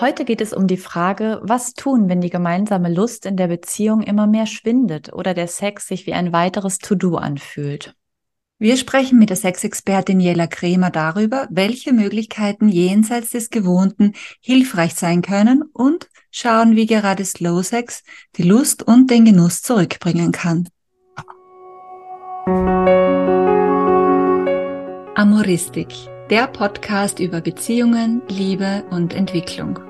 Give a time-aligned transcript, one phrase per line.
[0.00, 4.00] Heute geht es um die Frage, was tun, wenn die gemeinsame Lust in der Beziehung
[4.00, 7.94] immer mehr schwindet oder der Sex sich wie ein weiteres To-Do anfühlt.
[8.58, 15.20] Wir sprechen mit der Sexexpertin Jella Kremer darüber, welche Möglichkeiten jenseits des Gewohnten hilfreich sein
[15.20, 18.02] können und schauen, wie gerade Slow Sex
[18.36, 20.66] die Lust und den Genuss zurückbringen kann.
[25.14, 25.88] Amoristik,
[26.30, 29.89] der Podcast über Beziehungen, Liebe und Entwicklung.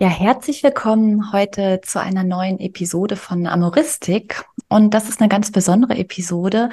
[0.00, 4.44] Ja, herzlich willkommen heute zu einer neuen Episode von Amoristik.
[4.68, 6.70] Und das ist eine ganz besondere Episode,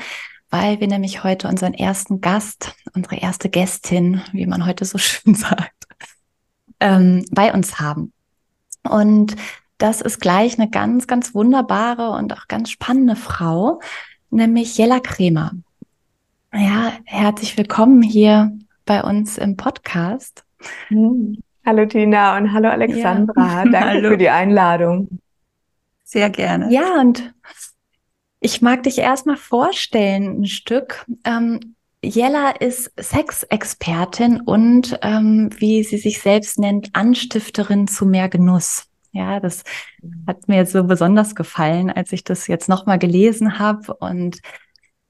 [0.51, 5.33] weil wir nämlich heute unseren ersten Gast, unsere erste Gästin, wie man heute so schön
[5.33, 5.87] sagt,
[6.79, 8.13] ähm, bei uns haben.
[8.87, 9.35] Und
[9.79, 13.81] das ist gleich eine ganz, ganz wunderbare und auch ganz spannende Frau,
[14.29, 15.51] nämlich Jella Kremer.
[16.53, 20.43] Ja, herzlich willkommen hier bei uns im Podcast.
[20.89, 21.41] Hm.
[21.65, 23.63] Hallo Tina und hallo Alexandra.
[23.63, 23.63] Ja.
[23.71, 24.09] Danke hallo.
[24.09, 25.19] für die Einladung.
[26.03, 26.71] Sehr gerne.
[26.71, 27.33] Ja, und
[28.39, 31.05] ich mag dich erstmal vorstellen, ein Stück.
[31.23, 38.85] Ähm, Jella ist Sexexpertin und, ähm, wie sie sich selbst nennt, Anstifterin zu mehr Genuss.
[39.11, 39.63] Ja, das
[40.27, 43.95] hat mir so besonders gefallen, als ich das jetzt nochmal gelesen habe.
[43.95, 44.39] Und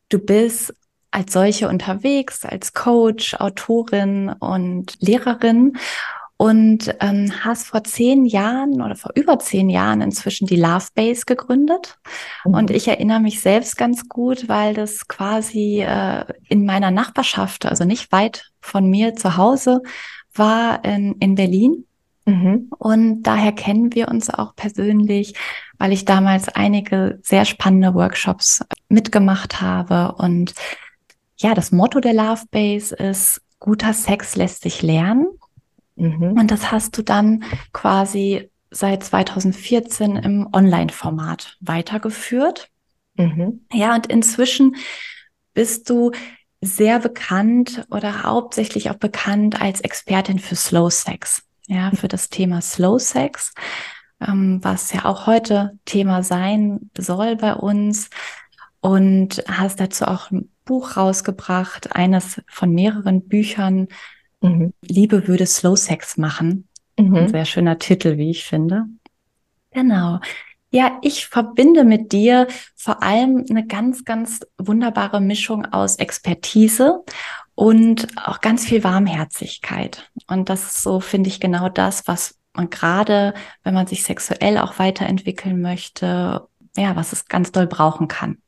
[0.08, 0.74] du bist
[1.12, 5.78] als solche unterwegs, als Coach, Autorin und Lehrerin
[6.38, 11.24] und ähm, hast vor zehn Jahren oder vor über zehn Jahren inzwischen die Love Base
[11.26, 11.98] gegründet.
[12.44, 12.54] Mhm.
[12.54, 17.86] Und ich erinnere mich selbst ganz gut, weil das quasi äh, in meiner Nachbarschaft, also
[17.86, 19.82] nicht weit von mir zu Hause,
[20.34, 21.86] war in, in Berlin.
[22.26, 22.70] Mhm.
[22.78, 25.36] Und daher kennen wir uns auch persönlich,
[25.78, 30.16] weil ich damals einige sehr spannende Workshops mitgemacht habe.
[30.18, 30.54] Und
[31.38, 35.28] ja, das Motto der Love Base ist, guter Sex lässt sich lernen.
[35.96, 36.34] Mhm.
[36.40, 42.70] Und das hast du dann quasi seit 2014 im Online-Format weitergeführt.
[43.16, 43.66] Mhm.
[43.72, 44.76] Ja, und inzwischen
[45.54, 46.12] bist du
[46.62, 51.44] sehr bekannt oder hauptsächlich auch bekannt als Expertin für Slow Sex.
[51.68, 53.54] Ja, für das Thema Slow Sex,
[54.20, 58.10] ähm, was ja auch heute Thema sein soll bei uns.
[58.82, 63.88] Und hast dazu auch ein Buch rausgebracht, eines von mehreren Büchern,
[64.42, 64.74] Mhm.
[64.82, 66.68] Liebe würde Slow Sex machen.
[66.98, 67.16] Mhm.
[67.16, 68.86] Ein sehr schöner Titel, wie ich finde.
[69.72, 70.20] Genau.
[70.72, 77.04] Ja, ich verbinde mit dir vor allem eine ganz, ganz wunderbare Mischung aus Expertise
[77.56, 80.12] und auch ganz viel Warmherzigkeit.
[80.28, 84.58] Und das ist so, finde ich, genau das, was man gerade, wenn man sich sexuell
[84.58, 88.42] auch weiterentwickeln möchte, ja, was es ganz doll brauchen kann.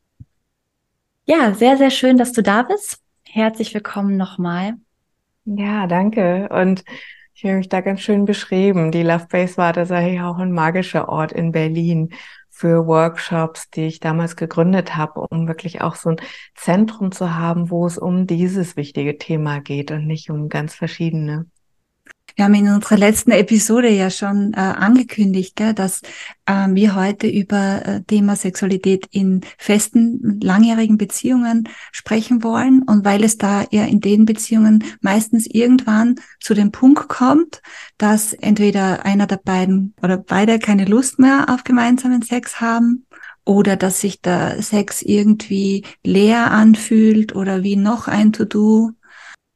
[1.24, 2.98] Ja, sehr, sehr schön, dass du da bist.
[3.24, 4.74] Herzlich willkommen nochmal.
[5.56, 6.48] Ja, danke.
[6.50, 6.84] Und
[7.34, 8.90] ich habe mich da ganz schön beschrieben.
[8.92, 12.10] Die Love Base war tatsächlich auch ein magischer Ort in Berlin
[12.50, 16.20] für Workshops, die ich damals gegründet habe, um wirklich auch so ein
[16.54, 21.46] Zentrum zu haben, wo es um dieses wichtige Thema geht und nicht um ganz verschiedene.
[22.36, 26.02] Wir haben in unserer letzten Episode ja schon äh, angekündigt, gell, dass
[26.46, 32.82] äh, wir heute über äh, Thema Sexualität in festen, langjährigen Beziehungen sprechen wollen.
[32.82, 37.60] Und weil es da ja in den Beziehungen meistens irgendwann zu dem Punkt kommt,
[37.96, 43.06] dass entweder einer der beiden oder beide keine Lust mehr auf gemeinsamen Sex haben
[43.44, 48.90] oder dass sich der Sex irgendwie leer anfühlt oder wie noch ein To-Do.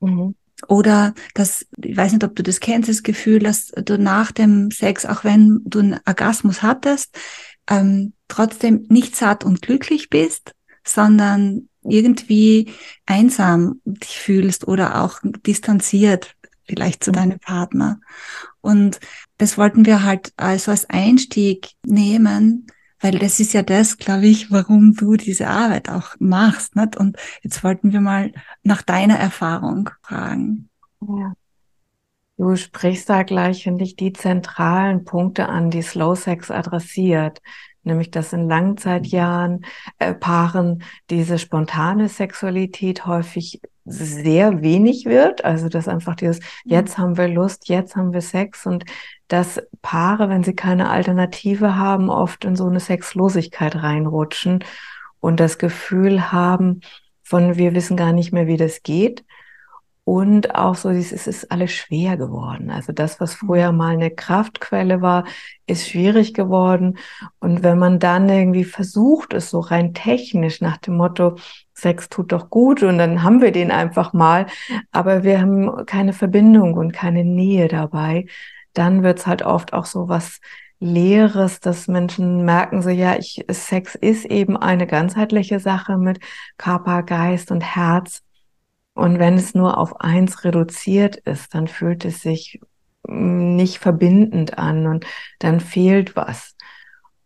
[0.00, 0.34] Mhm.
[0.68, 4.70] Oder das, ich weiß nicht, ob du das kennst, das Gefühl, dass du nach dem
[4.70, 7.16] Sex, auch wenn du einen Orgasmus hattest,
[7.68, 10.54] ähm, trotzdem nicht satt und glücklich bist,
[10.84, 12.72] sondern irgendwie
[13.06, 17.16] einsam dich fühlst oder auch distanziert vielleicht zu mhm.
[17.16, 18.00] deinem Partner.
[18.60, 19.00] Und
[19.38, 22.66] das wollten wir halt also als Einstieg nehmen,
[23.03, 26.77] weil das ist ja das, glaube ich, warum du diese Arbeit auch machst.
[26.77, 26.97] Nicht?
[26.97, 28.33] Und jetzt wollten wir mal
[28.63, 30.71] nach deiner Erfahrung fragen.
[31.01, 31.34] Ja.
[32.39, 37.43] Du sprichst da gleich, finde ich, die zentralen Punkte an, die Slow Sex adressiert.
[37.84, 39.65] Nämlich, dass in Langzeitjahren
[39.99, 45.45] äh, Paaren diese spontane Sexualität häufig sehr wenig wird.
[45.45, 46.72] Also, dass einfach dieses, mhm.
[46.72, 48.84] jetzt haben wir Lust, jetzt haben wir Sex und
[49.32, 54.62] dass Paare, wenn sie keine Alternative haben, oft in so eine Sexlosigkeit reinrutschen
[55.20, 56.82] und das Gefühl haben
[57.22, 59.24] von, wir wissen gar nicht mehr, wie das geht.
[60.04, 62.70] Und auch so, es ist alles schwer geworden.
[62.70, 63.78] Also das, was früher mhm.
[63.78, 65.24] mal eine Kraftquelle war,
[65.66, 66.98] ist schwierig geworden.
[67.38, 71.36] Und wenn man dann irgendwie versucht, es so rein technisch nach dem Motto,
[71.72, 74.46] Sex tut doch gut und dann haben wir den einfach mal,
[74.90, 78.26] aber wir haben keine Verbindung und keine Nähe dabei,
[78.74, 80.41] dann wird's halt oft auch so was
[80.83, 86.19] Leeres, dass Menschen merken so, ja, ich, Sex ist eben eine ganzheitliche Sache mit
[86.59, 88.22] Körper, Geist und Herz.
[88.92, 92.60] Und wenn es nur auf eins reduziert ist, dann fühlt es sich
[93.07, 95.07] mm, nicht verbindend an und
[95.39, 96.57] dann fehlt was.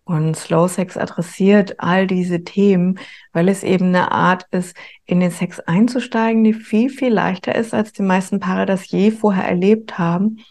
[0.04, 3.00] Und Slow Sex adressiert all diese Themen,
[3.32, 4.76] weil es eben eine Art ist,
[5.06, 9.10] in den Sex einzusteigen, die viel, viel leichter ist, als die meisten Paare das je
[9.10, 10.44] vorher erlebt haben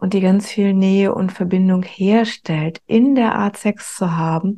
[0.00, 4.56] und die ganz viel Nähe und Verbindung herstellt, in der Art Sex zu haben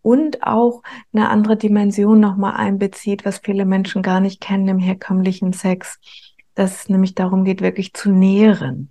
[0.00, 0.82] und auch
[1.12, 5.98] eine andere Dimension nochmal einbezieht, was viele Menschen gar nicht kennen im herkömmlichen Sex,
[6.54, 8.88] dass es nämlich darum geht, wirklich zu nähren.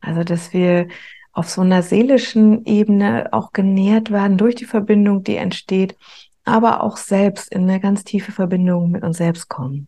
[0.00, 0.88] Also, dass wir
[1.32, 5.96] auf so einer seelischen Ebene auch genährt werden durch die Verbindung, die entsteht,
[6.44, 9.86] aber auch selbst in eine ganz tiefe Verbindung mit uns selbst kommen.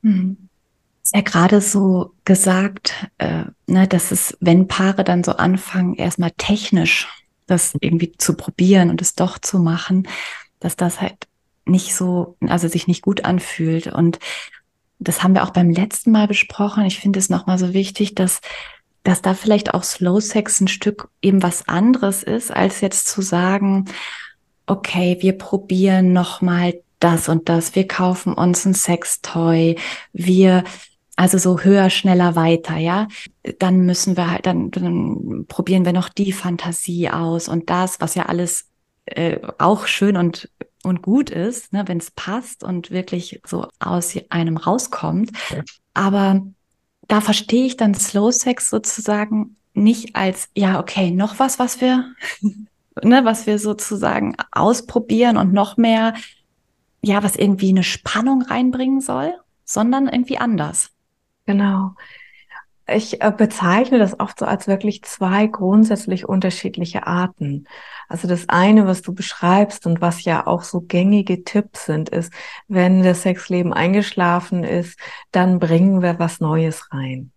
[0.00, 0.49] Mhm.
[1.12, 7.08] Ja gerade so gesagt, äh, ne, dass es, wenn Paare dann so anfangen, erstmal technisch
[7.46, 10.06] das irgendwie zu probieren und es doch zu machen,
[10.60, 11.26] dass das halt
[11.64, 13.88] nicht so, also sich nicht gut anfühlt.
[13.88, 14.18] Und
[14.98, 16.84] das haben wir auch beim letzten Mal besprochen.
[16.84, 18.40] Ich finde es nochmal so wichtig, dass,
[19.02, 23.22] dass da vielleicht auch Slow Sex ein Stück eben was anderes ist, als jetzt zu
[23.22, 23.86] sagen,
[24.66, 29.76] okay, wir probieren nochmal das und das, wir kaufen uns ein Sextoy,
[30.12, 30.64] wir
[31.20, 33.06] also so höher, schneller, weiter, ja.
[33.58, 38.14] Dann müssen wir halt, dann, dann probieren wir noch die Fantasie aus und das, was
[38.14, 38.70] ja alles
[39.04, 40.50] äh, auch schön und
[40.82, 45.30] und gut ist, ne, wenn es passt und wirklich so aus einem rauskommt.
[45.92, 46.40] Aber
[47.06, 52.14] da verstehe ich dann Slow Sex sozusagen nicht als, ja, okay, noch was, was wir,
[53.02, 56.14] ne, was wir sozusagen ausprobieren und noch mehr,
[57.02, 59.34] ja, was irgendwie eine Spannung reinbringen soll,
[59.66, 60.92] sondern irgendwie anders.
[61.46, 61.94] Genau.
[62.86, 67.66] Ich äh, bezeichne das oft so als wirklich zwei grundsätzlich unterschiedliche Arten.
[68.08, 72.32] Also das eine, was du beschreibst und was ja auch so gängige Tipps sind, ist,
[72.66, 74.98] wenn das Sexleben eingeschlafen ist,
[75.30, 77.30] dann bringen wir was Neues rein.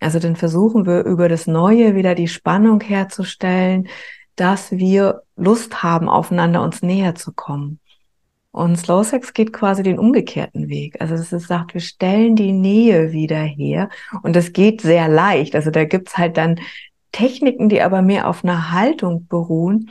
[0.00, 3.88] Also dann versuchen wir über das Neue wieder die Spannung herzustellen,
[4.36, 7.80] dass wir Lust haben, aufeinander uns näher zu kommen.
[8.52, 11.00] Und Slow Sex geht quasi den umgekehrten Weg.
[11.00, 13.88] Also es sagt, wir stellen die Nähe wieder her.
[14.22, 15.54] Und das geht sehr leicht.
[15.54, 16.58] Also da gibt's halt dann
[17.12, 19.90] Techniken, die aber mehr auf einer Haltung beruhen.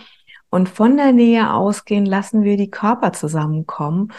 [0.49, 4.11] Und von der Nähe ausgehen lassen wir die Körper zusammenkommen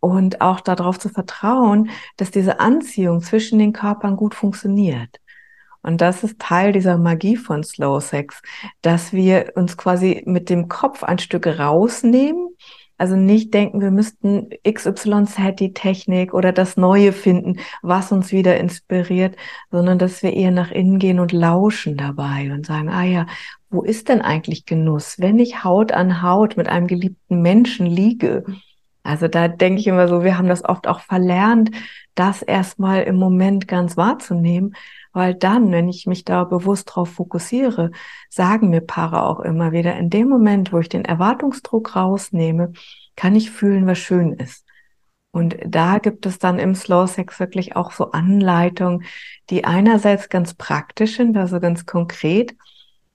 [0.00, 5.20] und auch darauf zu vertrauen, dass diese Anziehung zwischen den Körpern gut funktioniert.
[5.82, 8.40] Und das ist Teil dieser Magie von Slow Sex,
[8.80, 12.56] dass wir uns quasi mit dem Kopf ein Stück rausnehmen
[12.96, 18.58] also nicht denken, wir müssten XYZ die Technik oder das Neue finden, was uns wieder
[18.58, 19.36] inspiriert,
[19.70, 23.26] sondern dass wir eher nach innen gehen und lauschen dabei und sagen, ah ja,
[23.70, 28.44] wo ist denn eigentlich Genuss, wenn ich Haut an Haut mit einem geliebten Menschen liege?
[29.04, 31.70] Also da denke ich immer so, wir haben das oft auch verlernt,
[32.14, 34.74] das erstmal im Moment ganz wahrzunehmen,
[35.12, 37.90] weil dann, wenn ich mich da bewusst drauf fokussiere,
[38.30, 42.72] sagen mir Paare auch immer wieder, in dem Moment, wo ich den Erwartungsdruck rausnehme,
[43.14, 44.64] kann ich fühlen, was schön ist.
[45.30, 49.04] Und da gibt es dann im Slow Sex wirklich auch so Anleitungen,
[49.50, 52.54] die einerseits ganz praktisch sind, also ganz konkret,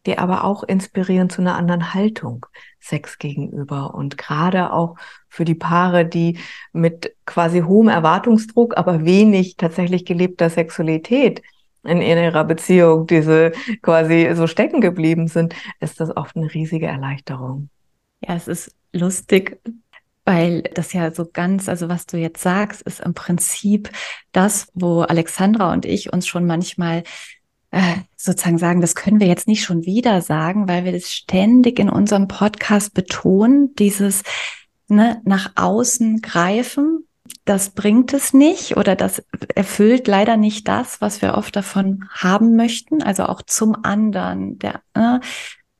[0.05, 2.45] die aber auch inspirieren zu einer anderen Haltung
[2.79, 4.97] Sex gegenüber und gerade auch
[5.29, 6.39] für die Paare, die
[6.73, 11.41] mit quasi hohem Erwartungsdruck, aber wenig tatsächlich gelebter Sexualität
[11.83, 17.69] in ihrer Beziehung, diese quasi so stecken geblieben sind, ist das oft eine riesige Erleichterung.
[18.21, 19.61] Ja, es ist lustig,
[20.25, 23.89] weil das ja so ganz, also was du jetzt sagst, ist im Prinzip
[24.31, 27.03] das, wo Alexandra und ich uns schon manchmal
[27.71, 31.79] äh, sozusagen sagen, das können wir jetzt nicht schon wieder sagen, weil wir das ständig
[31.79, 34.23] in unserem Podcast betonen, dieses
[34.89, 37.05] ne, nach außen greifen,
[37.45, 39.23] das bringt es nicht oder das
[39.55, 44.81] erfüllt leider nicht das, was wir oft davon haben möchten, also auch zum anderen, der,
[44.93, 45.19] äh,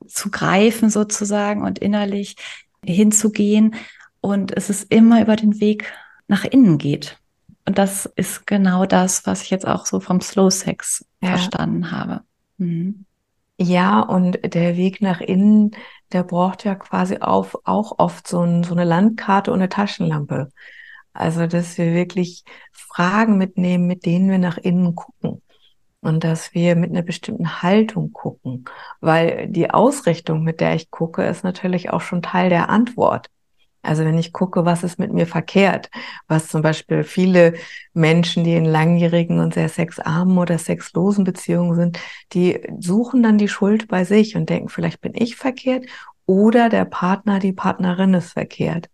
[0.06, 2.36] zu greifen sozusagen und innerlich
[2.84, 3.74] hinzugehen
[4.20, 5.92] und es ist immer über den Weg
[6.28, 7.18] nach innen geht.
[7.66, 11.30] Und das ist genau das, was ich jetzt auch so vom Slow Sex ja.
[11.30, 12.22] verstanden habe.
[12.58, 13.04] Mhm.
[13.62, 15.72] Ja, und der Weg nach innen,
[16.12, 20.50] der braucht ja quasi auf, auch oft so, ein, so eine Landkarte und eine Taschenlampe.
[21.12, 25.42] Also, dass wir wirklich Fragen mitnehmen, mit denen wir nach innen gucken.
[26.00, 28.64] Und dass wir mit einer bestimmten Haltung gucken.
[29.00, 33.28] Weil die Ausrichtung, mit der ich gucke, ist natürlich auch schon Teil der Antwort.
[33.82, 35.90] Also wenn ich gucke, was ist mit mir verkehrt,
[36.28, 37.54] was zum Beispiel viele
[37.94, 41.98] Menschen, die in langjährigen und sehr sexarmen oder sexlosen Beziehungen sind,
[42.32, 45.86] die suchen dann die Schuld bei sich und denken, vielleicht bin ich verkehrt
[46.26, 48.88] oder der Partner, die Partnerin ist verkehrt.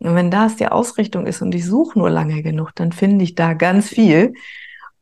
[0.00, 3.34] Und wenn das die Ausrichtung ist und ich suche nur lange genug, dann finde ich
[3.34, 4.34] da ganz viel.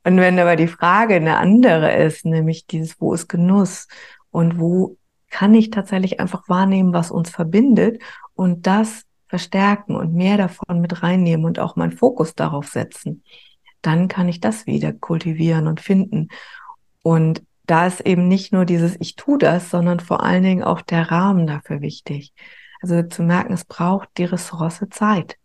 [0.04, 3.88] Und wenn aber die Frage eine andere ist, nämlich dieses, wo ist Genuss
[4.30, 4.96] und wo
[5.30, 8.02] kann ich tatsächlich einfach wahrnehmen, was uns verbindet
[8.34, 13.22] und das verstärken und mehr davon mit reinnehmen und auch meinen Fokus darauf setzen,
[13.82, 16.28] dann kann ich das wieder kultivieren und finden.
[17.02, 20.80] Und da ist eben nicht nur dieses Ich tu das, sondern vor allen Dingen auch
[20.80, 22.32] der Rahmen dafür wichtig.
[22.80, 25.36] Also zu merken, es braucht die Ressource Zeit.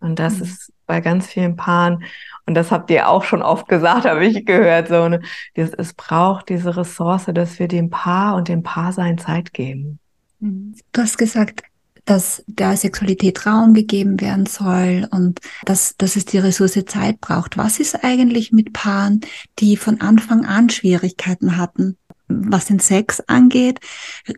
[0.00, 0.42] Und das mhm.
[0.42, 2.04] ist bei ganz vielen Paaren,
[2.46, 5.20] und das habt ihr auch schon oft gesagt, habe ich gehört, so, ne,
[5.54, 9.98] es braucht diese Ressource, dass wir dem Paar und dem Paarsein Zeit geben.
[10.40, 10.74] Mhm.
[10.92, 11.62] Du hast gesagt,
[12.06, 17.56] dass der Sexualität Raum gegeben werden soll und dass, dass es die Ressource Zeit braucht.
[17.56, 19.20] Was ist eigentlich mit Paaren,
[19.60, 23.78] die von Anfang an Schwierigkeiten hatten, was den Sex angeht,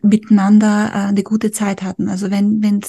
[0.03, 2.09] miteinander äh, eine gute Zeit hatten?
[2.09, 2.81] Also wenn wenn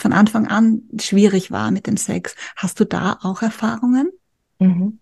[0.00, 4.10] von Anfang an schwierig war mit dem Sex, hast du da auch Erfahrungen?
[4.58, 4.98] Mhm.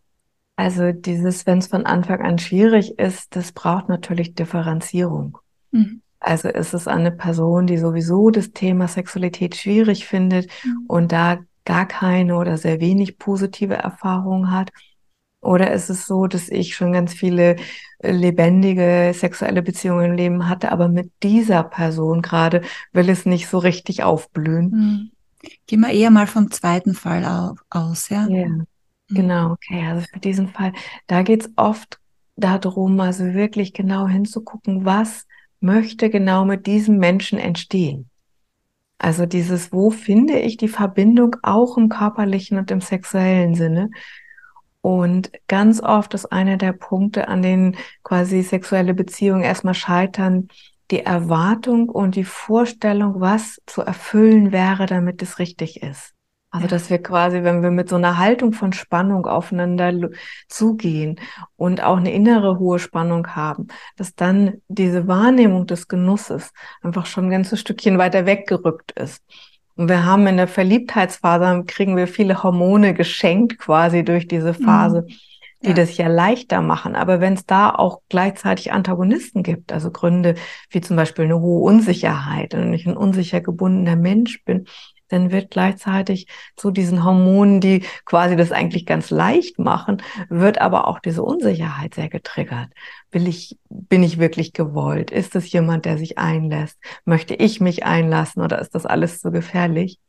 [0.57, 5.39] Also dieses, wenn es von Anfang an schwierig ist, das braucht natürlich Differenzierung.
[5.71, 6.01] Mhm.
[6.19, 10.85] Also ist es eine Person, die sowieso das Thema Sexualität schwierig findet mhm.
[10.89, 14.71] und da gar keine oder sehr wenig positive Erfahrungen hat?
[15.41, 17.57] Oder ist es so, dass ich schon ganz viele
[17.99, 22.63] äh, lebendige sexuelle Beziehungen im Leben hatte, aber mit dieser Person gerade
[22.93, 24.71] will es nicht so richtig aufblühen?
[24.71, 25.11] Mhm.
[25.67, 28.27] Gehen wir eher mal vom zweiten Fall aus, ja?
[28.29, 28.67] Ja, mhm.
[29.09, 29.87] genau, okay.
[29.87, 30.73] Also für diesen Fall,
[31.07, 32.01] da geht es oft
[32.37, 35.27] darum, also wirklich genau hinzugucken, was
[35.61, 38.11] möchte genau mit diesem Menschen entstehen.
[38.99, 43.91] Also dieses, wo finde ich die Verbindung auch im körperlichen und im sexuellen Sinne?
[44.87, 50.47] Und ganz oft ist einer der Punkte, an denen quasi sexuelle Beziehungen erstmal scheitern,
[50.93, 56.13] die Erwartung und die Vorstellung, was zu erfüllen wäre, damit es richtig ist.
[56.53, 59.93] Also, dass wir quasi, wenn wir mit so einer Haltung von Spannung aufeinander
[60.47, 61.19] zugehen
[61.57, 63.67] und auch eine innere hohe Spannung haben,
[63.97, 69.25] dass dann diese Wahrnehmung des Genusses einfach schon ein ganzes Stückchen weiter weggerückt ist.
[69.77, 75.03] Und wir haben in der Verliebtheitsphase, kriegen wir viele Hormone geschenkt quasi durch diese Phase.
[75.03, 75.15] Mhm
[75.63, 75.75] die ja.
[75.75, 76.95] das ja leichter machen.
[76.95, 80.35] Aber wenn es da auch gleichzeitig Antagonisten gibt, also Gründe
[80.71, 84.67] wie zum Beispiel eine hohe Unsicherheit und ich ein unsicher gebundener Mensch bin,
[85.09, 90.89] dann wird gleichzeitig zu diesen Hormonen, die quasi das eigentlich ganz leicht machen, wird aber
[90.89, 92.69] auch diese Unsicherheit sehr getriggert.
[93.11, 95.11] Will ich, bin ich wirklich gewollt?
[95.11, 96.79] Ist es jemand, der sich einlässt?
[97.05, 100.01] Möchte ich mich einlassen oder ist das alles zu gefährlich?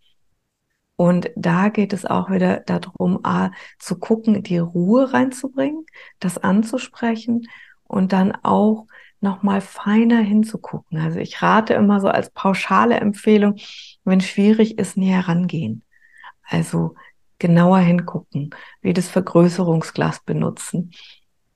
[0.96, 5.86] Und da geht es auch wieder darum, A, zu gucken, die Ruhe reinzubringen,
[6.20, 7.48] das anzusprechen
[7.84, 8.88] und dann auch
[9.20, 11.00] nochmal feiner hinzugucken.
[11.00, 13.56] Also ich rate immer so als pauschale Empfehlung,
[14.04, 15.84] wenn schwierig ist, näher rangehen.
[16.44, 16.96] Also
[17.40, 20.92] genauer hingucken, wie das Vergrößerungsglas benutzen,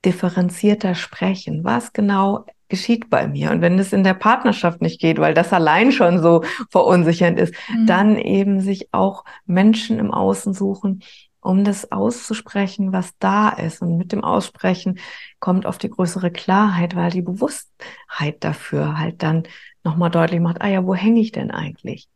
[0.05, 1.63] differenzierter sprechen.
[1.63, 3.51] Was genau geschieht bei mir?
[3.51, 7.53] Und wenn es in der Partnerschaft nicht geht, weil das allein schon so verunsichernd ist,
[7.69, 7.85] mhm.
[7.85, 11.03] dann eben sich auch Menschen im Außen suchen,
[11.41, 13.81] um das auszusprechen, was da ist.
[13.81, 14.99] Und mit dem Aussprechen
[15.39, 19.43] kommt auf die größere Klarheit, weil die Bewusstheit dafür halt dann
[19.83, 22.07] nochmal deutlich macht, ah ja, wo hänge ich denn eigentlich?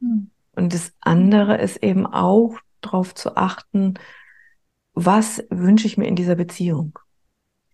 [0.00, 0.30] Hm.
[0.56, 3.94] Und das andere ist eben auch darauf zu achten,
[4.94, 6.98] was wünsche ich mir in dieser Beziehung?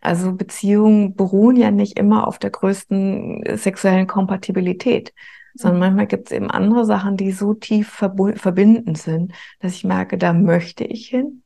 [0.00, 5.12] Also Beziehungen beruhen ja nicht immer auf der größten sexuellen Kompatibilität,
[5.56, 10.18] sondern manchmal gibt es eben andere Sachen, die so tief verbindend sind, dass ich merke,
[10.18, 11.42] da möchte ich hin.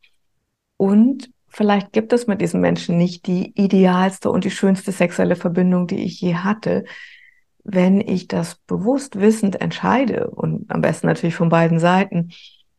[0.77, 5.87] Und vielleicht gibt es mit diesem Menschen nicht die idealste und die schönste sexuelle Verbindung,
[5.87, 6.85] die ich je hatte.
[7.63, 12.31] Wenn ich das bewusst wissend entscheide und am besten natürlich von beiden Seiten,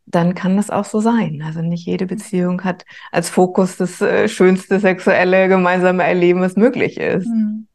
[0.06, 1.44] dann kann das auch so sein.
[1.46, 6.98] Also nicht jede Beziehung hat als Fokus das äh, schönste sexuelle gemeinsame Erleben, was möglich
[6.98, 7.28] ist.
[7.28, 7.68] Mhm.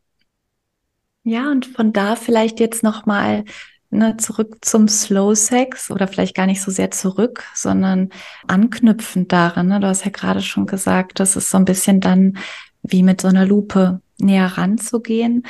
[1.29, 3.45] Ja, und von da vielleicht jetzt nochmal
[3.91, 8.11] ne, zurück zum Slow Sex oder vielleicht gar nicht so sehr zurück, sondern
[8.47, 9.67] anknüpfend daran.
[9.67, 9.81] Ne?
[9.81, 12.39] Du hast ja gerade schon gesagt, das ist so ein bisschen dann
[12.85, 15.45] wie mit so einer Lupe näher ranzugehen.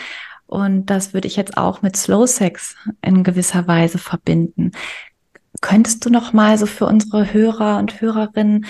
[0.46, 4.72] Und das würde ich jetzt auch mit Slow Sex in gewisser Weise verbinden.
[5.60, 8.64] Könntest du noch mal so für unsere Hörer und Hörerinnen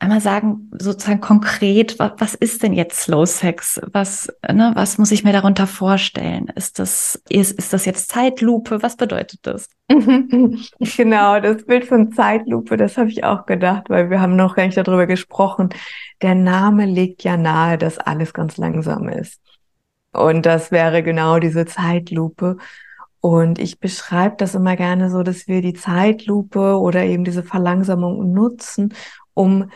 [0.00, 3.80] einmal sagen, sozusagen konkret, was, was ist denn jetzt Slow Sex?
[3.92, 6.48] Was, ne, was muss ich mir darunter vorstellen?
[6.56, 8.82] Ist das, ist, ist das jetzt Zeitlupe?
[8.82, 9.68] Was bedeutet das?
[9.88, 14.64] genau, das Bild von Zeitlupe, das habe ich auch gedacht, weil wir haben noch gar
[14.64, 15.68] nicht darüber gesprochen.
[16.22, 19.40] Der Name legt ja nahe, dass alles ganz langsam ist.
[20.12, 22.56] Und das wäre genau diese Zeitlupe.
[23.20, 28.32] Und ich beschreibe das immer gerne so, dass wir die Zeitlupe oder eben diese Verlangsamung
[28.32, 28.94] nutzen,
[29.34, 29.70] um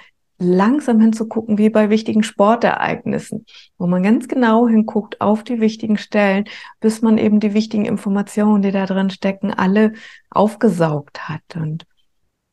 [0.44, 3.46] langsam hinzugucken, wie bei wichtigen Sportereignissen,
[3.78, 6.44] wo man ganz genau hinguckt auf die wichtigen Stellen,
[6.80, 9.92] bis man eben die wichtigen Informationen, die da drin stecken, alle
[10.30, 11.56] aufgesaugt hat.
[11.56, 11.86] Und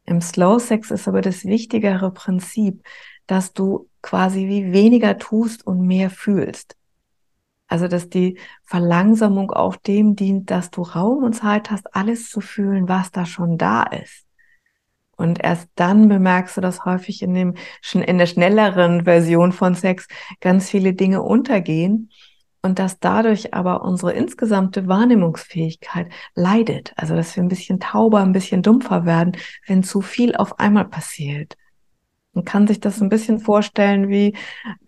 [0.06, 2.84] im Slow Sex ist aber das wichtigere Prinzip,
[3.28, 6.76] dass du quasi wie weniger tust und mehr fühlst.
[7.68, 12.42] Also, dass die Verlangsamung auch dem dient, dass du Raum und Zeit hast, alles zu
[12.42, 14.26] fühlen, was da schon da ist.
[15.18, 17.56] Und erst dann bemerkst du, dass häufig in dem,
[17.94, 20.08] in der schnelleren Version von Sex
[20.40, 22.10] ganz viele Dinge untergehen
[22.62, 26.94] und dass dadurch aber unsere insgesamte Wahrnehmungsfähigkeit leidet.
[26.96, 29.38] Also, dass wir ein bisschen tauber, ein bisschen dumpfer werden,
[29.68, 31.56] wenn zu viel auf einmal passiert.
[32.34, 34.38] Man kann sich das ein bisschen vorstellen wie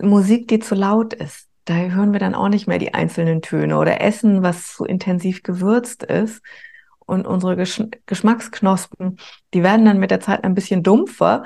[0.02, 1.50] Musik, die zu laut ist.
[1.66, 5.44] Da hören wir dann auch nicht mehr die einzelnen Töne oder Essen, was zu intensiv
[5.44, 6.42] gewürzt ist
[7.06, 9.18] und unsere Gesch Geschmacksknospen,
[9.54, 11.44] die werden dann mit der Zeit ein bisschen dumpfer.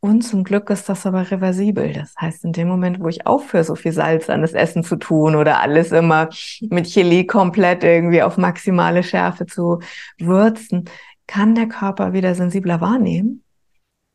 [0.00, 1.92] Und zum Glück ist das aber reversibel.
[1.92, 4.94] Das heißt, in dem Moment, wo ich aufhöre, so viel Salz an das Essen zu
[4.94, 6.28] tun oder alles immer
[6.60, 9.80] mit Chili komplett irgendwie auf maximale Schärfe zu
[10.20, 10.84] würzen,
[11.26, 13.42] kann der Körper wieder sensibler wahrnehmen.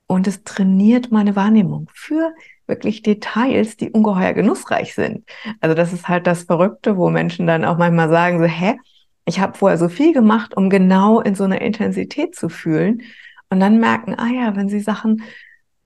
[0.07, 2.31] Und es trainiert meine Wahrnehmung für
[2.65, 5.25] wirklich Details, die ungeheuer genussreich sind.
[5.59, 8.77] Also das ist halt das Verrückte, wo Menschen dann auch manchmal sagen so, hä,
[9.25, 13.03] ich habe vorher so viel gemacht, um genau in so einer Intensität zu fühlen
[13.49, 15.23] und dann merken, ah ja, wenn sie Sachen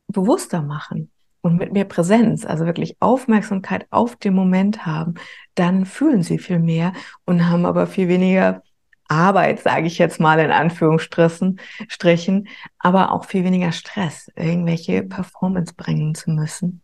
[0.08, 5.15] bewusster machen und mit mehr Präsenz, also wirklich Aufmerksamkeit auf den Moment haben,
[5.56, 6.93] dann fühlen sie viel mehr
[7.26, 8.63] und haben aber viel weniger
[9.08, 12.47] Arbeit, sage ich jetzt mal in Anführungsstrichen, Strichen,
[12.80, 16.82] aber auch viel weniger Stress, irgendwelche Performance bringen zu müssen.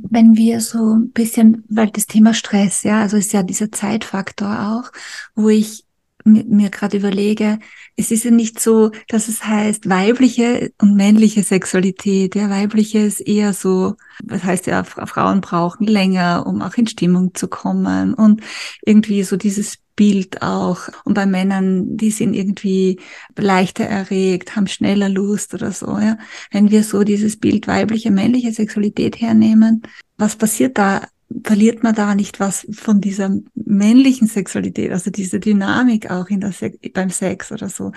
[0.00, 4.48] Wenn wir so ein bisschen, weil das Thema Stress, ja, also ist ja dieser Zeitfaktor
[4.48, 4.92] auch,
[5.34, 5.84] wo ich
[6.28, 7.58] mir gerade überlege,
[7.96, 12.34] es ist ja nicht so, dass es heißt weibliche und männliche Sexualität.
[12.34, 17.34] Ja, weibliche ist eher so, was heißt ja, Frauen brauchen länger, um auch in Stimmung
[17.34, 18.42] zu kommen und
[18.84, 20.88] irgendwie so dieses Bild auch.
[21.04, 23.00] Und bei Männern, die sind irgendwie
[23.36, 25.98] leichter erregt, haben schneller Lust oder so.
[25.98, 26.18] Ja,
[26.52, 29.82] wenn wir so dieses Bild weibliche, männliche Sexualität hernehmen,
[30.16, 31.02] was passiert da
[31.44, 36.52] verliert man da nicht was von dieser männlichen Sexualität, also diese Dynamik auch in der
[36.52, 37.92] Se beim Sex oder so,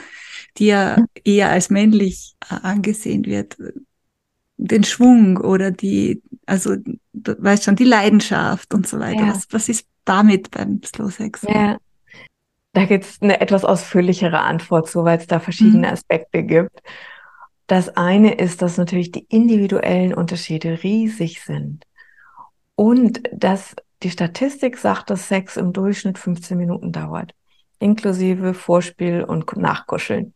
[0.58, 3.58] die ja eher als männlich äh, angesehen wird.
[4.58, 6.76] Den Schwung oder die, also,
[7.14, 9.22] du weißt schon, die Leidenschaft und so weiter.
[9.22, 9.30] Ja.
[9.30, 11.42] Was, was ist damit beim Slow Sex?
[11.48, 11.78] Ja.
[12.74, 15.94] Da gibt es eine etwas ausführlichere Antwort zu, weil es da verschiedene mhm.
[15.94, 16.82] Aspekte gibt.
[17.68, 21.86] Das eine ist, dass natürlich die individuellen Unterschiede riesig sind.
[22.82, 27.36] Und dass die Statistik sagt, dass Sex im Durchschnitt 15 Minuten dauert,
[27.78, 30.34] inklusive Vorspiel und Nachkuscheln.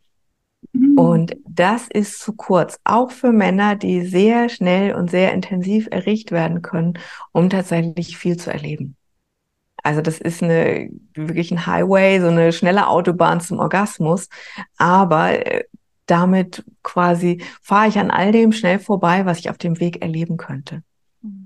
[0.72, 0.96] Mhm.
[0.96, 6.32] Und das ist zu kurz, auch für Männer, die sehr schnell und sehr intensiv erregt
[6.32, 7.00] werden können,
[7.32, 8.96] um tatsächlich viel zu erleben.
[9.82, 14.30] Also das ist eine wirklich ein Highway, so eine schnelle Autobahn zum Orgasmus,
[14.78, 15.64] aber äh,
[16.06, 20.38] damit quasi fahre ich an all dem schnell vorbei, was ich auf dem Weg erleben
[20.38, 20.84] könnte.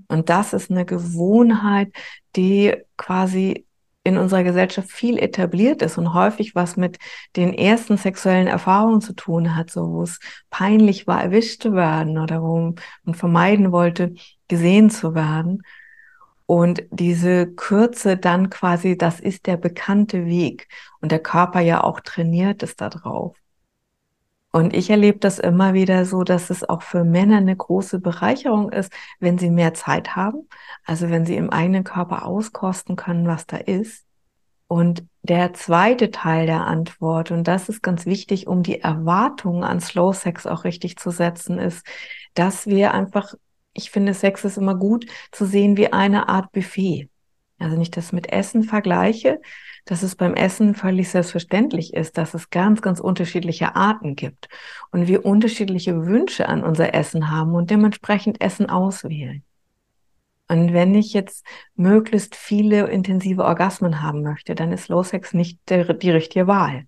[0.08, 1.92] Und das ist eine Gewohnheit,
[2.36, 3.66] die quasi
[4.02, 6.98] in unserer Gesellschaft viel etabliert ist und häufig was mit
[7.36, 12.18] den ersten sexuellen Erfahrungen zu tun hat, so wo es peinlich war, erwischt zu werden
[12.18, 14.14] oder wo man vermeiden wollte,
[14.48, 15.62] gesehen zu werden.
[16.46, 20.66] Und diese Kürze dann quasi, das ist der bekannte Weg
[21.00, 23.36] und der Körper ja auch trainiert ist da drauf.
[24.52, 28.70] Und ich erlebe das immer wieder so, dass es auch für Männer eine große Bereicherung
[28.70, 30.48] ist, wenn sie mehr Zeit haben.
[30.84, 34.04] Also wenn sie im eigenen Körper auskosten können, was da ist.
[34.66, 39.80] Und der zweite Teil der Antwort, und das ist ganz wichtig, um die Erwartungen an
[39.80, 41.86] Slow Sex auch richtig zu setzen, ist,
[42.34, 43.34] dass wir einfach,
[43.72, 47.09] ich finde, Sex ist immer gut zu sehen wie eine Art Buffet.
[47.60, 49.40] Also nicht das mit Essen vergleiche,
[49.84, 54.48] dass es beim Essen völlig selbstverständlich ist, dass es ganz, ganz unterschiedliche Arten gibt
[54.90, 59.44] und wir unterschiedliche Wünsche an unser Essen haben und dementsprechend Essen auswählen.
[60.48, 61.46] Und wenn ich jetzt
[61.76, 66.86] möglichst viele intensive Orgasmen haben möchte, dann ist Slow Sex nicht die richtige Wahl.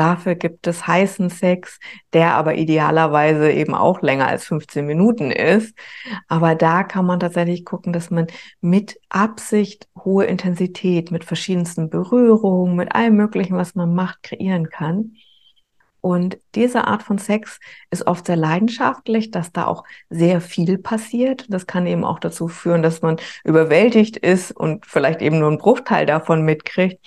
[0.00, 1.78] Dafür gibt es heißen Sex,
[2.14, 5.76] der aber idealerweise eben auch länger als 15 Minuten ist.
[6.26, 8.26] Aber da kann man tatsächlich gucken, dass man
[8.62, 15.16] mit Absicht hohe Intensität, mit verschiedensten Berührungen, mit allem Möglichen, was man macht, kreieren kann.
[16.00, 17.60] Und diese Art von Sex
[17.90, 21.44] ist oft sehr leidenschaftlich, dass da auch sehr viel passiert.
[21.50, 25.58] Das kann eben auch dazu führen, dass man überwältigt ist und vielleicht eben nur einen
[25.58, 27.06] Bruchteil davon mitkriegt.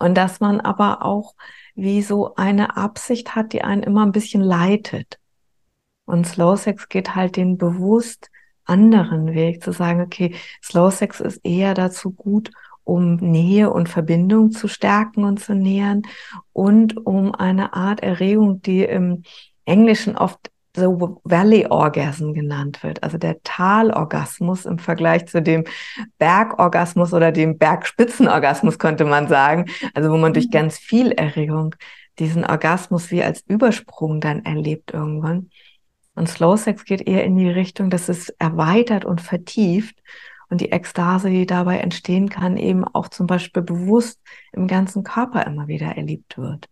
[0.00, 1.34] Und dass man aber auch
[1.74, 5.18] wie so eine Absicht hat, die einen immer ein bisschen leitet.
[6.04, 8.30] Und Slow Sex geht halt den bewusst
[8.64, 12.50] anderen Weg, zu sagen, okay, Slow Sex ist eher dazu gut,
[12.84, 16.02] um Nähe und Verbindung zu stärken und zu nähern
[16.52, 19.22] und um eine Art Erregung, die im
[19.64, 25.64] Englischen oft so Valley Orgasm genannt wird, also der Talorgasmus im Vergleich zu dem
[26.18, 30.52] Bergorgasmus oder dem Bergspitzenorgasmus könnte man sagen, also wo man durch mhm.
[30.52, 31.74] ganz viel Erregung
[32.18, 35.50] diesen Orgasmus wie als Übersprung dann erlebt irgendwann.
[36.14, 39.96] Und Slow Sex geht eher in die Richtung, dass es erweitert und vertieft
[40.50, 44.20] und die Ekstase, die dabei entstehen kann, eben auch zum Beispiel bewusst
[44.52, 46.68] im ganzen Körper immer wieder erlebt wird.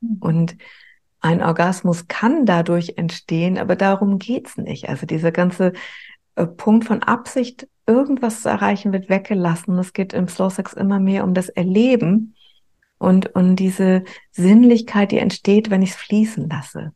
[0.00, 0.16] Mhm.
[0.20, 0.56] Und
[1.24, 4.90] ein Orgasmus kann dadurch entstehen, aber darum geht's nicht.
[4.90, 5.72] Also dieser ganze
[6.34, 9.78] äh, Punkt von Absicht, irgendwas zu erreichen, wird weggelassen.
[9.78, 12.34] Es geht im Slow Sex immer mehr um das Erleben
[12.98, 16.92] und, und diese Sinnlichkeit, die entsteht, wenn ich es fließen lasse.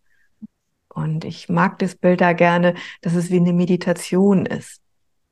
[0.91, 4.83] Und ich mag das Bild da gerne, dass es wie eine Meditation ist.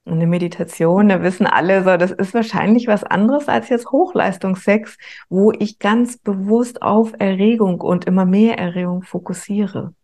[0.07, 4.97] Eine Meditation, da wissen alle so, das ist wahrscheinlich was anderes als jetzt Hochleistungssex,
[5.29, 9.95] wo ich ganz bewusst auf Erregung und immer mehr Erregung fokussiere.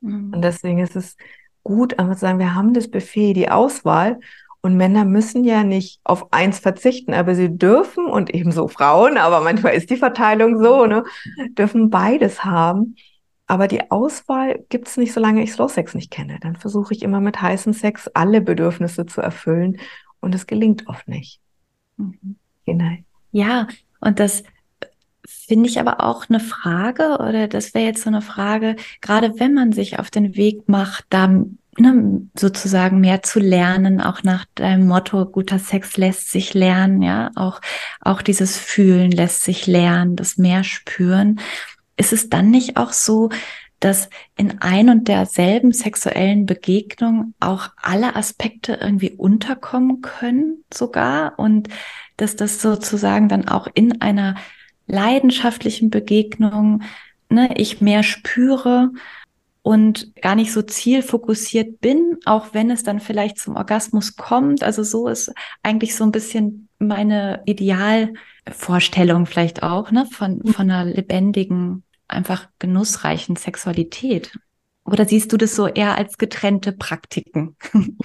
[0.00, 0.34] Mhm.
[0.34, 1.16] Und deswegen ist es
[1.62, 4.18] gut, einfach zu sagen, wir haben das Buffet, die Auswahl
[4.60, 9.40] und Männer müssen ja nicht auf eins verzichten, aber sie dürfen und ebenso Frauen, aber
[9.40, 11.04] manchmal ist die Verteilung so, ne,
[11.50, 12.96] dürfen beides haben.
[13.54, 16.38] Aber die Auswahl gibt es nicht, solange ich Slow Sex nicht kenne.
[16.40, 19.78] Dann versuche ich immer mit heißem Sex alle Bedürfnisse zu erfüllen
[20.18, 21.38] und es gelingt oft nicht.
[21.96, 22.34] Mhm.
[22.66, 22.96] Genau.
[23.30, 23.68] Ja,
[24.00, 24.42] und das
[25.24, 29.54] finde ich aber auch eine Frage oder das wäre jetzt so eine Frage, gerade wenn
[29.54, 31.28] man sich auf den Weg macht, da
[31.78, 37.30] ne, sozusagen mehr zu lernen, auch nach deinem Motto, guter Sex lässt sich lernen, ja,
[37.36, 37.60] auch,
[38.00, 41.38] auch dieses Fühlen lässt sich lernen, das mehr spüren
[41.96, 43.30] ist es dann nicht auch so,
[43.80, 51.38] dass in ein und derselben sexuellen Begegnung auch alle Aspekte irgendwie unterkommen können sogar?
[51.38, 51.68] Und
[52.16, 54.36] dass das sozusagen dann auch in einer
[54.86, 56.82] leidenschaftlichen Begegnung
[57.28, 58.90] ne, ich mehr spüre
[59.64, 64.62] und gar nicht so zielfokussiert bin, auch wenn es dann vielleicht zum Orgasmus kommt.
[64.62, 70.52] Also so ist eigentlich so ein bisschen meine Idealvorstellung vielleicht auch, ne, von, mhm.
[70.52, 74.38] von einer lebendigen, einfach genussreichen Sexualität.
[74.84, 77.56] Oder siehst du das so eher als getrennte Praktiken?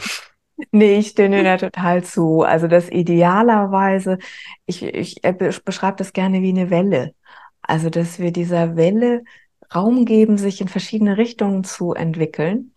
[0.71, 2.41] Nee, ich stimme da total zu.
[2.41, 4.17] Also das idealerweise,
[4.65, 5.21] ich, ich
[5.63, 7.13] beschreibe das gerne wie eine Welle.
[7.61, 9.23] Also, dass wir dieser Welle
[9.73, 12.73] Raum geben, sich in verschiedene Richtungen zu entwickeln.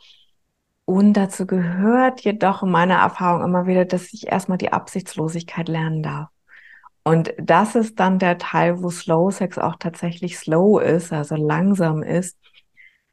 [0.85, 6.03] Und dazu gehört jedoch in meiner Erfahrung immer wieder, dass ich erstmal die Absichtslosigkeit lernen
[6.03, 6.29] darf.
[7.05, 12.03] Und das ist dann der Teil, wo Slow Sex auch tatsächlich slow ist, also langsam
[12.03, 12.39] ist.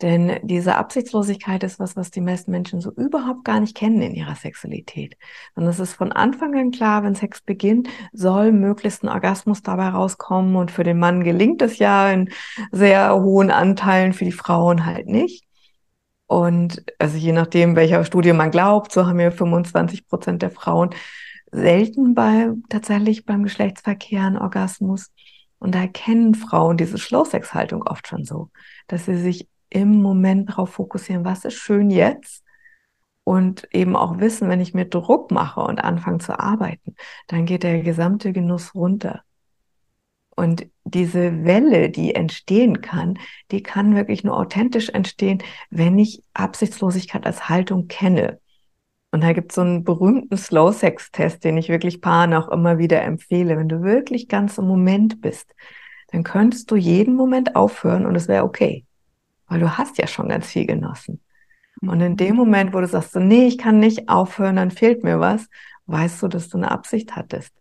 [0.01, 4.15] Denn diese Absichtslosigkeit ist was, was die meisten Menschen so überhaupt gar nicht kennen in
[4.15, 5.17] ihrer Sexualität.
[5.55, 9.89] Und es ist von Anfang an klar, wenn Sex beginnt, soll möglichst ein Orgasmus dabei
[9.89, 10.55] rauskommen.
[10.55, 12.29] Und für den Mann gelingt es ja in
[12.71, 15.43] sehr hohen Anteilen, für die Frauen halt nicht.
[16.27, 20.91] Und also je nachdem, welcher Studie man glaubt, so haben wir 25 Prozent der Frauen
[21.51, 25.11] selten bei, tatsächlich beim Geschlechtsverkehr einen Orgasmus.
[25.57, 28.49] Und da erkennen Frauen diese Schlowsex-Haltung oft schon so,
[28.87, 32.43] dass sie sich im Moment darauf fokussieren, was ist schön jetzt
[33.29, 36.95] und eben auch wissen, wenn ich mir Druck mache und anfange zu arbeiten,
[37.27, 39.21] dann geht der gesamte Genuss runter.
[40.35, 43.19] Und diese Welle, die entstehen kann,
[43.51, 48.39] die kann wirklich nur authentisch entstehen, wenn ich Absichtslosigkeit als Haltung kenne.
[49.11, 53.03] Und da gibt es so einen berühmten Slow-Sex-Test, den ich wirklich Paaren auch immer wieder
[53.03, 53.57] empfehle.
[53.57, 55.53] Wenn du wirklich ganz im Moment bist,
[56.07, 58.87] dann könntest du jeden Moment aufhören und es wäre okay
[59.49, 61.21] weil du hast ja schon ganz viel genossen.
[61.81, 62.37] Und in dem mhm.
[62.37, 65.47] Moment, wo du sagst, so, nee, ich kann nicht aufhören, dann fehlt mir was,
[65.87, 67.53] weißt du, dass du eine Absicht hattest.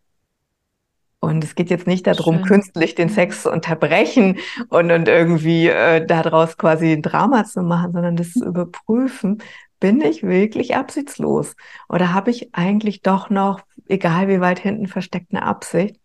[1.20, 2.44] Und es geht jetzt nicht darum, Schön.
[2.44, 7.92] künstlich den Sex zu unterbrechen und, und irgendwie äh, daraus quasi ein Drama zu machen,
[7.92, 9.42] sondern das zu überprüfen,
[9.80, 11.56] bin ich wirklich absichtslos?
[11.88, 15.96] Oder habe ich eigentlich doch noch, egal wie weit hinten versteckt, eine Absicht?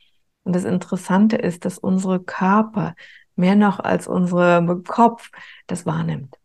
[0.43, 2.95] Und das Interessante ist, dass unsere Körper
[3.35, 5.29] mehr noch als unsere Kopf
[5.67, 6.37] das wahrnimmt.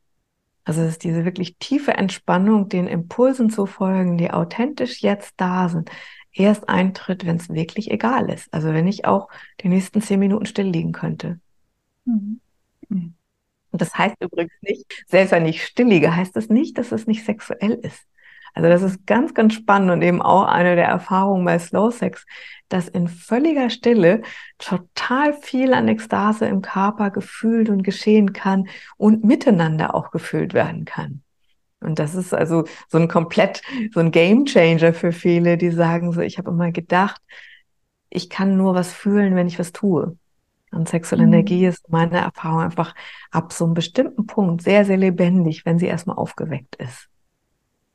[0.65, 5.69] Also es ist diese wirklich tiefe Entspannung, den Impulsen zu folgen, die authentisch jetzt da
[5.69, 5.91] sind,
[6.33, 8.53] erst eintritt, wenn es wirklich egal ist.
[8.53, 9.29] Also wenn ich auch
[9.63, 11.41] die nächsten zehn Minuten still liegen könnte.
[12.05, 12.41] Mhm.
[12.89, 13.15] Mhm.
[13.71, 17.07] Und das heißt übrigens nicht, selbst wenn ich still liege, heißt das nicht, dass es
[17.07, 18.08] nicht sexuell ist.
[18.59, 22.27] Also das ist ganz, ganz spannend und eben auch eine der Erfahrungen bei Slow Sex,
[22.69, 24.23] dass in völliger Stille
[24.59, 30.85] total viel an Ekstase im Körper gefühlt und geschehen kann und miteinander auch gefühlt werden
[30.85, 31.23] kann.
[31.79, 33.63] Und das ist also so ein komplett,
[33.95, 37.23] so ein Game Changer für viele, die sagen so, ich habe immer gedacht,
[38.11, 40.19] ich kann nur was fühlen, wenn ich was tue.
[40.73, 41.33] Und sexuelle mhm.
[41.33, 42.93] Energie ist meine Erfahrung einfach
[43.31, 47.09] ab so einem bestimmten Punkt sehr, sehr lebendig, wenn sie erstmal aufgeweckt ist.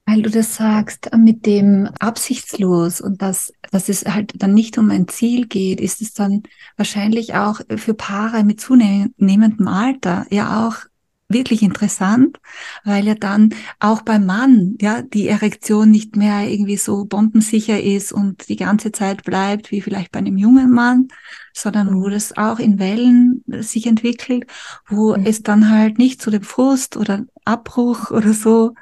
[0.06, 4.92] Weil du das sagst mit dem absichtslos und dass, dass es halt dann nicht um
[4.92, 6.44] ein Ziel geht, ist es dann
[6.76, 10.86] wahrscheinlich auch für Paare mit zunehmendem Alter ja auch
[11.34, 12.40] wirklich interessant,
[12.86, 18.14] weil ja dann auch beim Mann ja die Erektion nicht mehr irgendwie so bombensicher ist
[18.14, 21.10] und die ganze Zeit bleibt wie vielleicht bei einem jungen Mann,
[21.54, 24.46] sondern wo das auch in Wellen sich entwickelt,
[24.88, 25.26] wo mhm.
[25.26, 28.74] es dann halt nicht zu dem Frust oder Abbruch oder so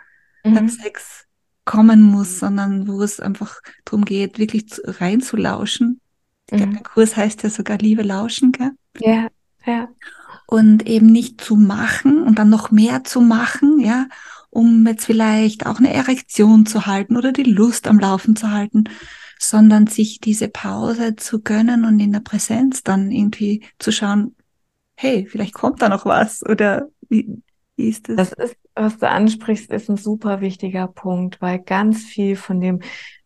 [0.43, 0.55] mhm.
[0.55, 1.25] beim Sex
[1.65, 6.01] kommen muss, sondern wo es einfach darum geht, wirklich reinzulauschen.
[6.51, 6.57] Mhm.
[6.57, 8.71] Der Kurs heißt ja sogar Liebe lauschen, gell?
[8.99, 9.27] Ja,
[9.65, 9.89] ja
[10.51, 14.07] und eben nicht zu machen und dann noch mehr zu machen, ja,
[14.49, 18.83] um jetzt vielleicht auch eine Erektion zu halten oder die Lust am Laufen zu halten,
[19.39, 24.35] sondern sich diese Pause zu gönnen und in der Präsenz dann irgendwie zu schauen,
[24.97, 27.41] hey, vielleicht kommt da noch was oder wie,
[27.77, 28.31] wie ist das?
[28.31, 32.79] Das ist, was du ansprichst, ist ein super wichtiger Punkt, weil ganz viel von dem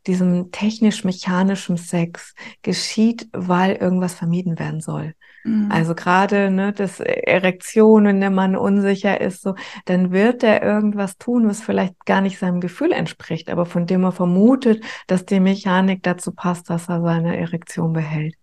[0.07, 5.15] diesem technisch-mechanischen Sex geschieht, weil irgendwas vermieden werden soll.
[5.43, 5.71] Mhm.
[5.71, 9.55] Also gerade ne, das Erektion, wenn der Mann unsicher ist, so,
[9.85, 14.03] dann wird er irgendwas tun, was vielleicht gar nicht seinem Gefühl entspricht, aber von dem
[14.03, 18.35] er vermutet, dass die Mechanik dazu passt, dass er seine Erektion behält.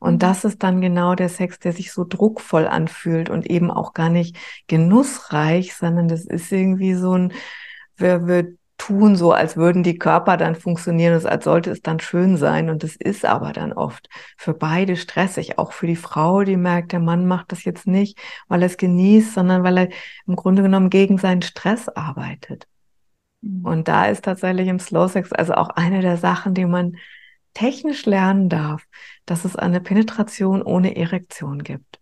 [0.00, 0.18] Und mhm.
[0.18, 4.08] das ist dann genau der Sex, der sich so druckvoll anfühlt und eben auch gar
[4.08, 4.36] nicht
[4.66, 7.32] genussreich, sondern das ist irgendwie so ein,
[7.96, 12.38] wir, wir tun so, als würden die Körper dann funktionieren, als sollte es dann schön
[12.38, 12.70] sein.
[12.70, 14.08] Und es ist aber dann oft
[14.38, 18.18] für beide stressig, auch für die Frau, die merkt, der Mann macht das jetzt nicht,
[18.48, 19.88] weil er es genießt, sondern weil er
[20.26, 22.66] im Grunde genommen gegen seinen Stress arbeitet.
[23.42, 23.66] Mhm.
[23.66, 26.96] Und da ist tatsächlich im Slow Sex also auch eine der Sachen, die man
[27.54, 28.84] technisch lernen darf,
[29.26, 32.00] dass es eine Penetration ohne Erektion gibt.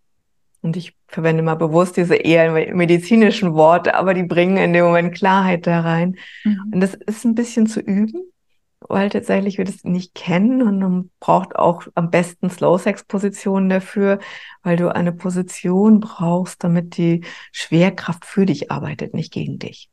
[0.61, 5.15] Und ich verwende mal bewusst diese eher medizinischen Worte, aber die bringen in dem Moment
[5.15, 6.17] Klarheit da rein.
[6.45, 6.71] Mhm.
[6.73, 8.33] Und das ist ein bisschen zu üben,
[8.81, 14.19] weil tatsächlich wir das nicht kennen und man braucht auch am besten Slow-Sex-Positionen dafür,
[14.63, 19.91] weil du eine Position brauchst, damit die Schwerkraft für dich arbeitet, nicht gegen dich.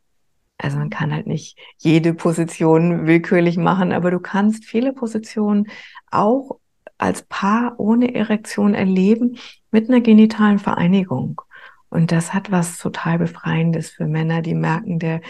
[0.57, 5.67] Also man kann halt nicht jede Position willkürlich machen, aber du kannst viele Positionen
[6.11, 6.59] auch
[6.97, 9.37] als Paar ohne Erektion erleben
[9.71, 11.41] mit einer genitalen Vereinigung.
[11.89, 15.21] Und das hat was total Befreiendes für Männer, die merken, der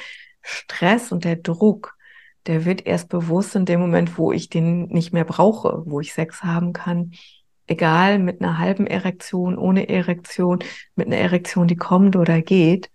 [0.42, 1.96] Stress und der Druck,
[2.46, 6.14] der wird erst bewusst in dem Moment, wo ich den nicht mehr brauche, wo ich
[6.14, 7.14] Sex haben kann.
[7.68, 10.60] Egal, mit einer halben Erektion, ohne Erektion,
[10.96, 12.92] mit einer Erektion, die kommt oder geht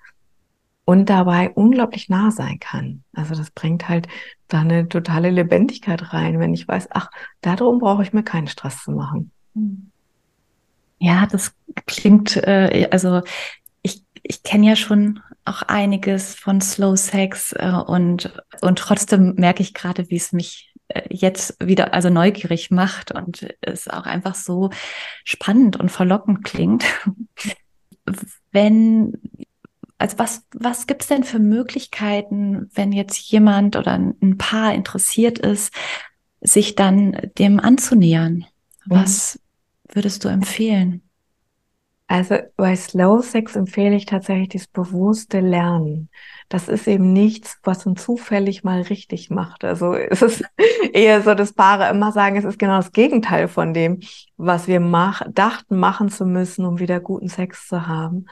[0.90, 3.05] und dabei unglaublich nah sein kann.
[3.12, 4.09] Also das bringt halt
[4.48, 8.83] da eine totale Lebendigkeit rein, wenn ich weiß, ach, darum brauche ich mir keinen Stress
[8.83, 9.31] zu machen.
[10.98, 11.55] Ja, das
[11.87, 13.22] klingt, äh, also
[13.83, 19.62] ich, ich kenne ja schon auch einiges von Slow Sex äh, und, und trotzdem merke
[19.62, 24.35] ich gerade, wie es mich äh, jetzt wieder also neugierig macht und es auch einfach
[24.35, 24.70] so
[25.22, 26.85] spannend und verlockend klingt.
[28.50, 29.12] Wenn
[30.00, 35.74] also was, was gibt's denn für Möglichkeiten, wenn jetzt jemand oder ein Paar interessiert ist,
[36.40, 38.46] sich dann dem anzunähern?
[38.86, 38.86] Mhm.
[38.86, 39.94] Was mhm.
[39.94, 41.02] würdest du empfehlen?
[42.06, 46.08] Also bei Slow Sex empfehle ich tatsächlich das bewusste Lernen.
[46.48, 49.64] Das ist eben nichts, was uns zufällig mal richtig macht.
[49.64, 50.42] Also es ist
[50.94, 54.00] eher so, dass Paare immer sagen, es ist genau das Gegenteil von dem,
[54.38, 58.24] was wir mach, dachten machen zu müssen, um wieder guten Sex zu haben.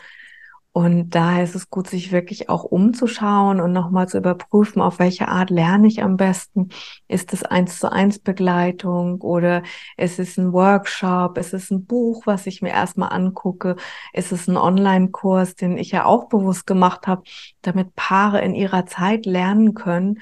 [0.73, 5.27] Und daher ist es gut, sich wirklich auch umzuschauen und nochmal zu überprüfen, auf welche
[5.27, 6.69] Art lerne ich am besten.
[7.09, 9.63] Ist es eins zu eins Begleitung oder
[9.97, 11.37] ist es ein Workshop?
[11.37, 13.75] Ist es ein Buch, was ich mir erstmal angucke?
[14.13, 17.23] Ist es ein Online-Kurs, den ich ja auch bewusst gemacht habe,
[17.63, 20.21] damit Paare in ihrer Zeit lernen können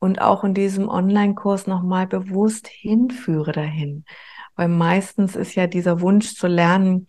[0.00, 4.04] und auch in diesem Online-Kurs nochmal bewusst hinführe dahin.
[4.56, 7.06] Weil meistens ist ja dieser Wunsch zu lernen,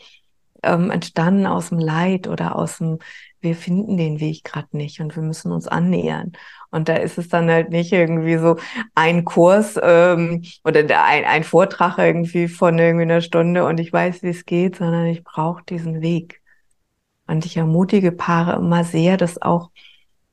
[0.64, 3.00] ähm, entstanden aus dem Leid oder aus dem,
[3.42, 6.34] wir finden den Weg gerade nicht und wir müssen uns annähern.
[6.72, 8.58] Und da ist es dann halt nicht irgendwie so
[8.96, 14.24] ein Kurs ähm, oder ein, ein Vortrag irgendwie von irgendwie einer Stunde und ich weiß,
[14.24, 16.42] wie es geht, sondern ich brauche diesen Weg.
[17.28, 19.70] Und ich ermutige Paare immer sehr, das auch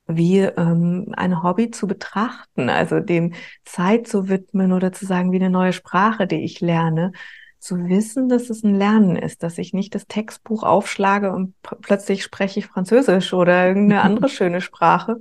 [0.06, 5.36] wie ähm, ein Hobby zu betrachten, also dem Zeit zu widmen oder zu sagen, wie
[5.36, 7.12] eine neue Sprache, die ich lerne,
[7.60, 12.22] zu wissen, dass es ein Lernen ist, dass ich nicht das Textbuch aufschlage und plötzlich
[12.22, 15.20] spreche ich Französisch oder irgendeine andere schöne Sprache,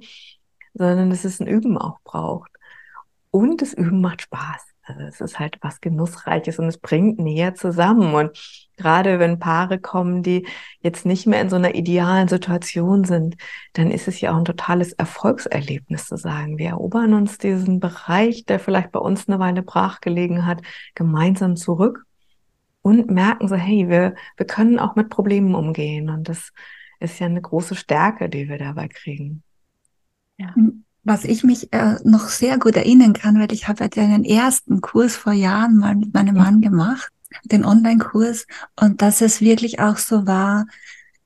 [0.73, 2.51] sondern dass es ein Üben auch braucht.
[3.31, 4.63] Und das Üben macht Spaß.
[4.83, 8.15] Also es ist halt was Genussreiches und es bringt näher zusammen.
[8.15, 10.47] Und gerade wenn Paare kommen, die
[10.79, 13.35] jetzt nicht mehr in so einer idealen Situation sind,
[13.73, 18.45] dann ist es ja auch ein totales Erfolgserlebnis zu sagen, wir erobern uns diesen Bereich,
[18.45, 20.61] der vielleicht bei uns eine Weile brach gelegen hat,
[20.95, 22.05] gemeinsam zurück
[22.81, 26.09] und merken so, hey, wir, wir können auch mit Problemen umgehen.
[26.09, 26.51] Und das
[26.99, 29.43] ist ja eine große Stärke, die wir dabei kriegen.
[30.37, 30.53] Ja.
[31.03, 34.81] Was ich mich äh, noch sehr gut erinnern kann, weil ich habe ja den ersten
[34.81, 36.43] Kurs vor Jahren mal mit meinem ja.
[36.43, 37.11] Mann gemacht,
[37.43, 38.47] den Online-Kurs,
[38.79, 40.65] und dass es wirklich auch so war,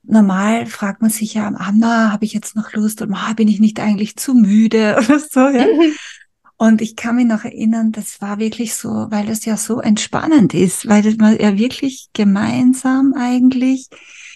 [0.03, 3.59] normal fragt man sich ja, Anna, habe ich jetzt noch Lust und ah, bin ich
[3.59, 5.65] nicht eigentlich zu müde oder so, ja.
[6.63, 10.53] Und ich kann mich noch erinnern, das war wirklich so, weil es ja so entspannend
[10.53, 13.89] ist, weil man ja wirklich gemeinsam eigentlich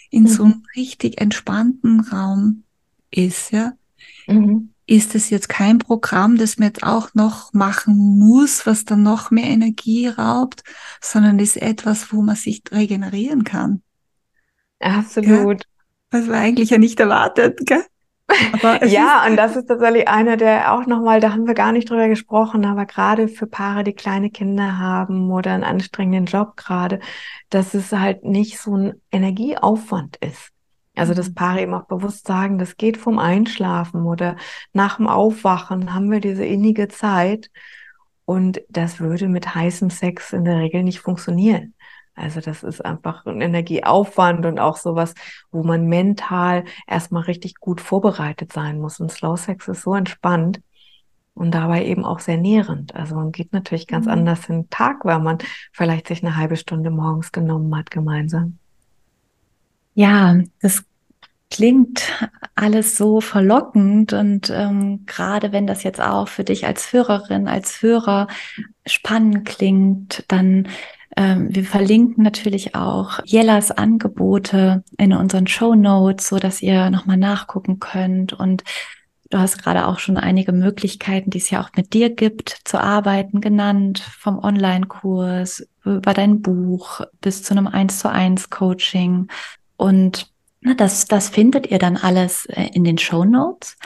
[0.09, 0.27] in mhm.
[0.27, 2.63] so einem richtig entspannten Raum
[3.11, 3.71] ist, ja.
[4.27, 4.73] Mhm.
[4.85, 9.31] Ist es jetzt kein Programm, das man jetzt auch noch machen muss, was dann noch
[9.31, 10.63] mehr Energie raubt,
[10.99, 13.81] sondern ist etwas, wo man sich regenerieren kann.
[14.81, 15.61] Absolut.
[15.61, 16.19] Ja?
[16.19, 17.85] Was man eigentlich ja nicht erwartet, gell?
[18.85, 22.07] Ja, und das ist tatsächlich einer, der auch nochmal, da haben wir gar nicht drüber
[22.07, 26.99] gesprochen, aber gerade für Paare, die kleine Kinder haben oder einen anstrengenden Job gerade,
[27.49, 30.51] dass es halt nicht so ein Energieaufwand ist.
[30.95, 31.35] Also, dass mhm.
[31.35, 34.35] Paare eben auch bewusst sagen, das geht vom Einschlafen oder
[34.73, 37.49] nach dem Aufwachen haben wir diese innige Zeit.
[38.25, 41.75] Und das würde mit heißem Sex in der Regel nicht funktionieren.
[42.17, 45.13] Also das ist einfach ein Energieaufwand und auch sowas,
[45.51, 48.99] wo man mental erstmal richtig gut vorbereitet sein muss.
[48.99, 50.59] Und Slow Sex ist so entspannt
[51.35, 52.95] und dabei eben auch sehr nährend.
[52.95, 54.13] Also man geht natürlich ganz mhm.
[54.13, 55.37] anders in den Tag, weil man
[55.71, 58.57] vielleicht sich eine halbe Stunde morgens genommen hat gemeinsam.
[59.93, 60.83] Ja, das
[61.49, 62.11] klingt
[62.55, 67.71] alles so verlockend und ähm, gerade wenn das jetzt auch für dich als Führerin, als
[67.71, 68.27] Führer
[68.85, 70.67] spannend klingt, dann
[71.15, 77.17] ähm, wir verlinken natürlich auch Jellas Angebote in unseren Show Notes, so dass ihr nochmal
[77.17, 78.33] nachgucken könnt.
[78.33, 78.63] Und
[79.29, 82.79] du hast gerade auch schon einige Möglichkeiten, die es ja auch mit dir gibt, zu
[82.79, 89.27] arbeiten genannt, vom Online-Kurs über dein Buch bis zu einem 1 zu 1 Coaching.
[89.77, 90.31] Und
[90.75, 93.77] das, das findet ihr dann alles äh, in den Show Notes.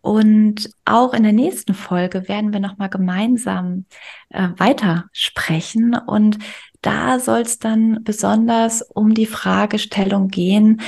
[0.00, 3.84] Und auch in der nächsten Folge werden wir nochmal gemeinsam
[4.30, 5.94] äh, weiter sprechen.
[5.94, 6.38] Und
[6.82, 10.80] da soll es dann besonders um die Fragestellung gehen,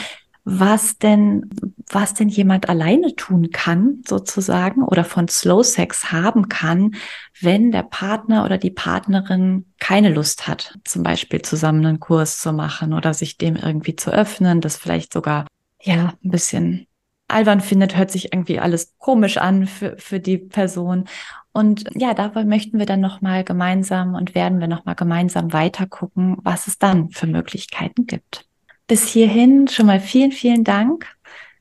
[0.44, 1.51] was denn,
[1.90, 6.96] was denn jemand alleine tun kann, sozusagen, oder von Slow Sex haben kann,
[7.40, 12.53] wenn der Partner oder die Partnerin keine Lust hat, zum Beispiel zusammen einen Kurs zu
[12.53, 15.46] machen oder sich dem irgendwie zu öffnen, das vielleicht sogar,
[15.83, 16.87] ja, ein bisschen
[17.33, 21.05] albern findet, hört sich irgendwie alles komisch an für, für die Person.
[21.53, 26.37] Und ja, dabei möchten wir dann nochmal gemeinsam und werden wir nochmal gemeinsam weiter gucken,
[26.43, 28.47] was es dann für Möglichkeiten gibt.
[28.87, 31.07] Bis hierhin schon mal vielen, vielen Dank.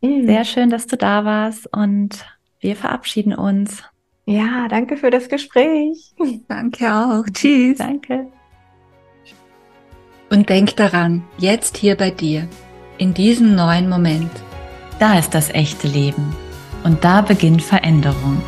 [0.02, 0.26] Mhm.
[0.26, 2.26] Sehr schön, dass du da warst und
[2.60, 3.84] wir verabschieden uns.
[4.26, 6.14] Ja, danke für das Gespräch.
[6.48, 7.24] Danke auch.
[7.32, 7.80] Tschüss.
[7.80, 8.28] Danke.
[10.30, 12.48] Und denk daran, jetzt hier bei dir,
[13.00, 14.30] in diesem neuen Moment
[15.00, 16.36] da ist das echte Leben.
[16.84, 18.42] Und da beginnt Veränderung.